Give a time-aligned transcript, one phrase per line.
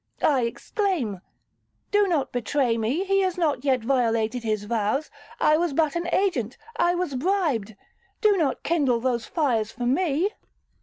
[0.23, 1.21] I exclaim,
[1.91, 6.09] 'Do not betray me, he has not yet violated his vows, I was but an
[6.11, 10.31] agent,—I was bribed,—do not kindle those fires for me.'